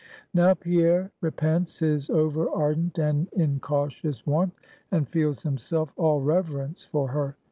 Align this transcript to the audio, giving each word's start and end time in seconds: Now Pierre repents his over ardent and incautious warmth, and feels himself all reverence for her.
Now 0.33 0.55
Pierre 0.55 1.11
repents 1.21 1.77
his 1.77 2.09
over 2.09 2.49
ardent 2.49 2.97
and 2.97 3.27
incautious 3.33 4.25
warmth, 4.25 4.59
and 4.89 5.07
feels 5.07 5.43
himself 5.43 5.93
all 5.95 6.21
reverence 6.21 6.83
for 6.83 7.09
her. 7.09 7.35